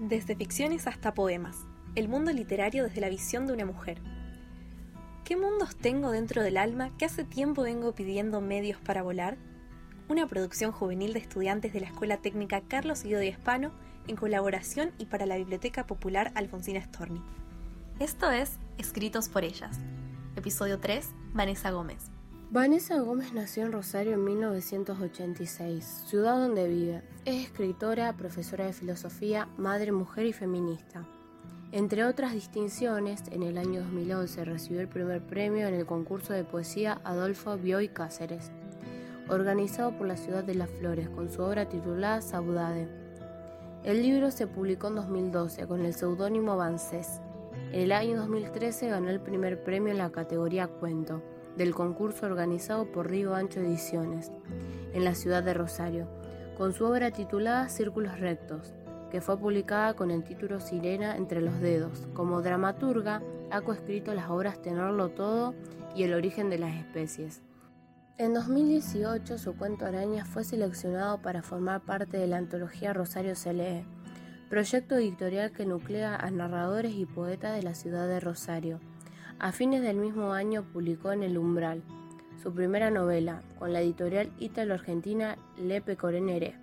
Desde 0.00 0.34
ficciones 0.34 0.86
hasta 0.86 1.14
poemas, 1.14 1.66
el 1.94 2.08
mundo 2.08 2.32
literario 2.32 2.84
desde 2.84 3.00
la 3.00 3.08
visión 3.08 3.46
de 3.46 3.52
una 3.52 3.66
mujer. 3.66 4.00
¿Qué 5.24 5.36
mundos 5.36 5.76
tengo 5.76 6.10
dentro 6.10 6.42
del 6.42 6.56
alma 6.56 6.90
que 6.96 7.04
hace 7.04 7.24
tiempo 7.24 7.62
vengo 7.62 7.94
pidiendo 7.94 8.40
medios 8.40 8.80
para 8.80 9.02
volar? 9.02 9.36
Una 10.08 10.26
producción 10.26 10.72
juvenil 10.72 11.12
de 11.12 11.20
estudiantes 11.20 11.72
de 11.72 11.80
la 11.80 11.86
Escuela 11.86 12.16
Técnica 12.16 12.62
Carlos 12.62 13.04
Guido 13.04 13.20
de 13.20 13.28
Hispano 13.28 13.72
en 14.08 14.16
colaboración 14.16 14.90
y 14.98 15.06
para 15.06 15.26
la 15.26 15.36
Biblioteca 15.36 15.86
Popular 15.86 16.32
Alfonsina 16.34 16.82
Storni. 16.82 17.22
Esto 18.00 18.30
es 18.30 18.58
Escritos 18.78 19.28
por 19.28 19.44
ellas. 19.44 19.78
Episodio 20.34 20.80
3, 20.80 21.10
Vanessa 21.34 21.70
Gómez. 21.70 22.10
Vanessa 22.52 22.98
Gómez 22.98 23.32
nació 23.32 23.64
en 23.64 23.70
Rosario 23.70 24.14
en 24.14 24.24
1986, 24.24 25.84
ciudad 26.08 26.36
donde 26.36 26.66
vive. 26.66 27.02
Es 27.24 27.44
escritora, 27.44 28.12
profesora 28.16 28.66
de 28.66 28.72
filosofía, 28.72 29.46
madre, 29.56 29.92
mujer 29.92 30.26
y 30.26 30.32
feminista. 30.32 31.04
Entre 31.70 32.04
otras 32.04 32.32
distinciones, 32.32 33.22
en 33.30 33.44
el 33.44 33.56
año 33.56 33.82
2011 33.82 34.44
recibió 34.44 34.80
el 34.80 34.88
primer 34.88 35.22
premio 35.22 35.68
en 35.68 35.74
el 35.74 35.86
concurso 35.86 36.32
de 36.32 36.42
poesía 36.42 37.00
Adolfo 37.04 37.56
Bioy 37.56 37.86
Cáceres, 37.86 38.50
organizado 39.28 39.96
por 39.96 40.08
la 40.08 40.16
ciudad 40.16 40.42
de 40.42 40.56
Las 40.56 40.70
Flores 40.70 41.08
con 41.08 41.30
su 41.30 41.42
obra 41.42 41.68
titulada 41.68 42.20
Saudade. 42.20 42.88
El 43.84 44.02
libro 44.02 44.32
se 44.32 44.48
publicó 44.48 44.88
en 44.88 44.96
2012 44.96 45.68
con 45.68 45.84
el 45.84 45.94
seudónimo 45.94 46.56
Vancés. 46.56 47.20
En 47.70 47.82
el 47.82 47.92
año 47.92 48.16
2013 48.16 48.88
ganó 48.88 49.08
el 49.08 49.20
primer 49.20 49.62
premio 49.62 49.92
en 49.92 49.98
la 49.98 50.10
categoría 50.10 50.66
Cuento 50.66 51.22
del 51.56 51.74
concurso 51.74 52.26
organizado 52.26 52.90
por 52.90 53.10
Río 53.10 53.34
Ancho 53.34 53.60
Ediciones, 53.60 54.32
en 54.92 55.04
la 55.04 55.14
ciudad 55.14 55.42
de 55.42 55.54
Rosario, 55.54 56.08
con 56.56 56.72
su 56.72 56.84
obra 56.84 57.10
titulada 57.10 57.68
Círculos 57.68 58.18
Rectos, 58.20 58.74
que 59.10 59.20
fue 59.20 59.38
publicada 59.38 59.94
con 59.94 60.10
el 60.10 60.22
título 60.24 60.60
Sirena 60.60 61.16
entre 61.16 61.40
los 61.40 61.60
dedos. 61.60 62.06
Como 62.14 62.42
dramaturga, 62.42 63.22
ha 63.50 63.60
coescrito 63.60 64.14
las 64.14 64.30
obras 64.30 64.62
Tenerlo 64.62 65.08
Todo 65.08 65.54
y 65.94 66.04
El 66.04 66.14
origen 66.14 66.48
de 66.50 66.58
las 66.58 66.74
especies. 66.76 67.42
En 68.18 68.34
2018 68.34 69.38
su 69.38 69.56
cuento 69.56 69.86
Araña 69.86 70.24
fue 70.24 70.44
seleccionado 70.44 71.22
para 71.22 71.42
formar 71.42 71.80
parte 71.80 72.18
de 72.18 72.26
la 72.26 72.36
antología 72.36 72.92
Rosario 72.92 73.34
se 73.34 73.54
lee, 73.54 73.84
proyecto 74.50 74.96
editorial 74.96 75.52
que 75.52 75.64
nuclea 75.64 76.16
a 76.16 76.30
narradores 76.30 76.92
y 76.94 77.06
poetas 77.06 77.56
de 77.56 77.62
la 77.62 77.74
ciudad 77.74 78.06
de 78.06 78.20
Rosario 78.20 78.78
a 79.40 79.52
fines 79.52 79.80
del 79.80 79.96
mismo 79.96 80.34
año 80.34 80.64
publicó 80.70 81.12
en 81.12 81.22
El 81.22 81.38
Umbral 81.38 81.82
su 82.42 82.52
primera 82.52 82.90
novela 82.90 83.42
con 83.58 83.72
la 83.72 83.80
editorial 83.80 84.30
ítalo-argentina 84.38 85.38
Lepe 85.58 85.96
Corenere. 85.96 86.56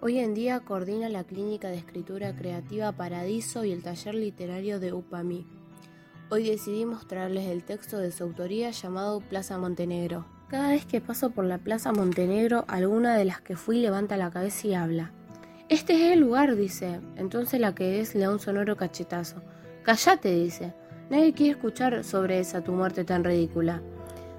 Hoy 0.00 0.18
en 0.18 0.34
día 0.34 0.60
coordina 0.60 1.10
la 1.10 1.24
clínica 1.24 1.68
de 1.68 1.76
escritura 1.76 2.34
creativa 2.34 2.92
Paradiso 2.92 3.64
y 3.64 3.72
el 3.72 3.82
taller 3.82 4.14
literario 4.14 4.80
de 4.80 4.92
UPAMI. 4.94 5.46
Hoy 6.30 6.48
decidimos 6.48 7.06
traerles 7.06 7.48
el 7.48 7.62
texto 7.62 7.98
de 7.98 8.10
su 8.10 8.24
autoría 8.24 8.70
llamado 8.70 9.20
Plaza 9.20 9.58
Montenegro. 9.58 10.24
Cada 10.48 10.68
vez 10.68 10.86
que 10.86 11.02
paso 11.02 11.30
por 11.30 11.44
la 11.44 11.58
Plaza 11.58 11.92
Montenegro, 11.92 12.64
alguna 12.68 13.16
de 13.16 13.26
las 13.26 13.42
que 13.42 13.56
fui 13.56 13.80
levanta 13.80 14.16
la 14.16 14.30
cabeza 14.30 14.66
y 14.66 14.74
habla. 14.74 15.12
Este 15.68 15.94
es 15.94 16.12
el 16.12 16.20
lugar, 16.20 16.56
dice. 16.56 17.00
Entonces 17.16 17.60
la 17.60 17.74
que 17.74 18.00
es 18.00 18.14
le 18.14 18.22
da 18.22 18.30
un 18.30 18.40
sonoro 18.40 18.76
cachetazo. 18.76 19.42
Cállate, 19.84 20.34
dice. 20.34 20.74
Nadie 21.12 21.34
quiere 21.34 21.52
escuchar 21.52 22.04
sobre 22.04 22.40
esa 22.40 22.64
tu 22.64 22.72
muerte 22.72 23.04
tan 23.04 23.22
ridícula. 23.22 23.82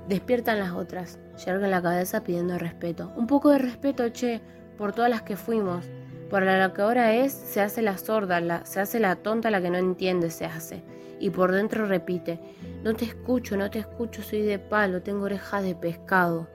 Despiertan 0.09 0.57
las 0.57 0.71
otras, 0.71 1.19
yergan 1.45 1.69
la 1.69 1.83
cabeza 1.83 2.23
pidiendo 2.23 2.57
respeto. 2.57 3.11
Un 3.15 3.27
poco 3.27 3.51
de 3.51 3.59
respeto, 3.59 4.09
che, 4.09 4.41
por 4.75 4.91
todas 4.91 5.11
las 5.11 5.21
que 5.21 5.35
fuimos. 5.37 5.85
Por 6.31 6.41
la 6.41 6.73
que 6.73 6.81
ahora 6.81 7.13
es, 7.13 7.31
se 7.31 7.61
hace 7.61 7.83
la 7.83 7.99
sorda, 7.99 8.39
la, 8.39 8.65
se 8.65 8.79
hace 8.79 8.99
la 8.99 9.17
tonta, 9.17 9.51
la 9.51 9.61
que 9.61 9.69
no 9.69 9.77
entiende, 9.77 10.31
se 10.31 10.45
hace. 10.45 10.81
Y 11.19 11.29
por 11.29 11.51
dentro 11.51 11.85
repite, 11.85 12.39
no 12.83 12.95
te 12.95 13.05
escucho, 13.05 13.55
no 13.55 13.69
te 13.69 13.77
escucho, 13.77 14.23
soy 14.23 14.41
de 14.41 14.57
palo, 14.57 15.03
tengo 15.03 15.25
orejas 15.25 15.61
de 15.61 15.75
pescado. 15.75 16.47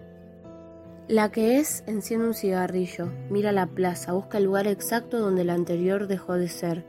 La 1.06 1.30
que 1.30 1.60
es, 1.60 1.84
enciende 1.86 2.26
un 2.26 2.34
cigarrillo, 2.34 3.08
mira 3.30 3.52
la 3.52 3.68
plaza, 3.68 4.14
busca 4.14 4.38
el 4.38 4.44
lugar 4.46 4.66
exacto 4.66 5.20
donde 5.20 5.44
la 5.44 5.54
anterior 5.54 6.08
dejó 6.08 6.34
de 6.34 6.48
ser. 6.48 6.84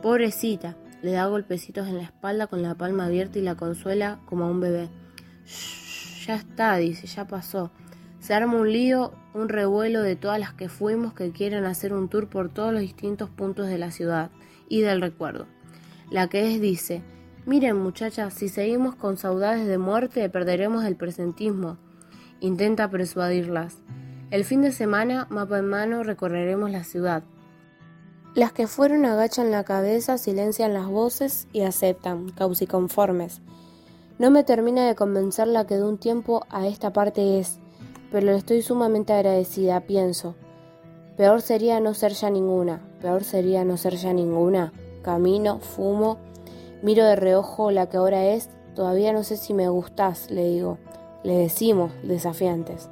Pobrecita, 0.00 0.76
le 1.02 1.12
da 1.12 1.26
golpecitos 1.26 1.88
en 1.88 1.98
la 1.98 2.02
espalda 2.02 2.46
con 2.46 2.62
la 2.62 2.74
palma 2.74 3.06
abierta 3.06 3.38
y 3.38 3.42
la 3.42 3.54
consuela 3.54 4.20
como 4.26 4.44
a 4.44 4.50
un 4.50 4.60
bebé. 4.60 4.88
Ya 6.26 6.34
está, 6.34 6.76
dice, 6.76 7.06
ya 7.06 7.26
pasó. 7.26 7.70
Se 8.20 8.34
arma 8.34 8.56
un 8.56 8.70
lío, 8.72 9.12
un 9.32 9.48
revuelo 9.48 10.02
de 10.02 10.16
todas 10.16 10.38
las 10.38 10.52
que 10.52 10.68
fuimos 10.68 11.14
que 11.14 11.30
quieren 11.30 11.64
hacer 11.64 11.92
un 11.92 12.08
tour 12.08 12.28
por 12.28 12.52
todos 12.52 12.72
los 12.72 12.82
distintos 12.82 13.30
puntos 13.30 13.68
de 13.68 13.78
la 13.78 13.90
ciudad 13.90 14.30
y 14.68 14.80
del 14.80 15.00
recuerdo. 15.00 15.46
La 16.10 16.28
que 16.28 16.52
es 16.52 16.60
dice, 16.60 17.02
miren 17.46 17.76
muchachas, 17.76 18.34
si 18.34 18.48
seguimos 18.48 18.94
con 18.96 19.16
saudades 19.16 19.66
de 19.66 19.78
muerte 19.78 20.28
perderemos 20.28 20.84
el 20.84 20.96
presentismo. 20.96 21.78
Intenta 22.40 22.90
persuadirlas. 22.90 23.78
El 24.30 24.44
fin 24.44 24.60
de 24.60 24.72
semana, 24.72 25.26
mapa 25.30 25.58
en 25.58 25.68
mano, 25.68 26.02
recorreremos 26.02 26.70
la 26.70 26.84
ciudad. 26.84 27.22
Las 28.38 28.52
que 28.52 28.68
fueron 28.68 29.04
agachan 29.04 29.50
la 29.50 29.64
cabeza, 29.64 30.16
silencian 30.16 30.72
las 30.72 30.86
voces 30.86 31.48
y 31.52 31.62
aceptan, 31.62 32.28
causiconformes. 32.28 33.40
No 34.20 34.30
me 34.30 34.44
termina 34.44 34.86
de 34.86 34.94
convencer 34.94 35.48
la 35.48 35.66
que 35.66 35.74
de 35.74 35.82
un 35.82 35.98
tiempo 35.98 36.46
a 36.48 36.68
esta 36.68 36.92
parte 36.92 37.40
es, 37.40 37.58
pero 38.12 38.26
le 38.26 38.36
estoy 38.36 38.62
sumamente 38.62 39.12
agradecida, 39.12 39.80
pienso. 39.80 40.36
Peor 41.16 41.42
sería 41.42 41.80
no 41.80 41.94
ser 41.94 42.12
ya 42.12 42.30
ninguna, 42.30 42.80
peor 43.02 43.24
sería 43.24 43.64
no 43.64 43.76
ser 43.76 43.96
ya 43.96 44.12
ninguna. 44.12 44.72
Camino, 45.02 45.58
fumo, 45.58 46.18
miro 46.80 47.04
de 47.06 47.16
reojo 47.16 47.72
la 47.72 47.88
que 47.88 47.96
ahora 47.96 48.24
es, 48.24 48.50
todavía 48.76 49.12
no 49.12 49.24
sé 49.24 49.36
si 49.36 49.52
me 49.52 49.68
gustás, 49.68 50.30
le 50.30 50.44
digo. 50.44 50.78
Le 51.24 51.36
decimos, 51.38 51.90
desafiantes. 52.04 52.88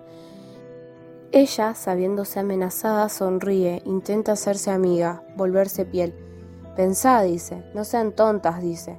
Ella, 1.33 1.75
sabiéndose 1.75 2.41
amenazada, 2.41 3.09
sonríe, 3.09 3.83
intenta 3.85 4.33
hacerse 4.33 4.71
amiga, 4.71 5.25
volverse 5.37 5.85
piel. 5.85 6.15
Pensá, 6.77 7.23
dice, 7.23 7.65
no 7.75 7.85
sean 7.85 8.13
tontas, 8.13 8.63
dice. 8.63 8.99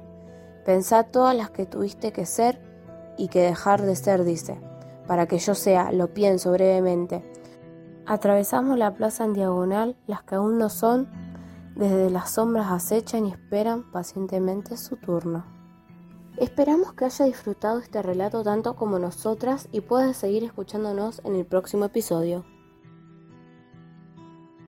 Pensá 0.64 1.04
todas 1.04 1.34
las 1.34 1.50
que 1.50 1.64
tuviste 1.64 2.12
que 2.12 2.26
ser 2.26 2.60
y 3.16 3.28
que 3.28 3.40
dejar 3.40 3.82
de 3.82 3.96
ser, 3.96 4.24
dice, 4.24 4.60
para 5.06 5.26
que 5.26 5.38
yo 5.38 5.54
sea, 5.54 5.90
lo 5.90 6.12
pienso 6.12 6.52
brevemente. 6.52 7.24
Atravesamos 8.06 8.78
la 8.78 8.94
plaza 8.94 9.24
en 9.24 9.32
diagonal, 9.32 9.96
las 10.06 10.22
que 10.22 10.34
aún 10.34 10.58
no 10.58 10.68
son, 10.68 11.08
desde 11.76 12.10
las 12.10 12.32
sombras 12.32 12.70
acechan 12.70 13.26
y 13.26 13.30
esperan 13.30 13.90
pacientemente 13.90 14.76
su 14.76 14.96
turno. 14.96 15.57
Esperamos 16.40 16.92
que 16.92 17.04
haya 17.04 17.24
disfrutado 17.24 17.80
este 17.80 18.00
relato 18.00 18.44
tanto 18.44 18.76
como 18.76 19.00
nosotras 19.00 19.68
y 19.72 19.80
puedas 19.80 20.16
seguir 20.16 20.44
escuchándonos 20.44 21.20
en 21.24 21.34
el 21.34 21.44
próximo 21.44 21.86
episodio. 21.86 22.44